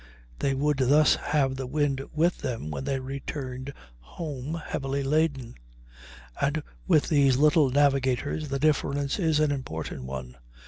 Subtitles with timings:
[0.39, 5.53] They would thus have the wind with them when they returned home heavily laden,
[6.41, 10.37] and with these little navigators the difference is an important one.